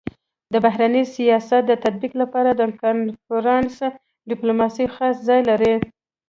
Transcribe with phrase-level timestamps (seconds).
[0.53, 3.75] د بهرني سیاست د تطبيق لپاره د کنفرانس
[4.29, 5.75] ډيپلوماسي خاص ځای لري.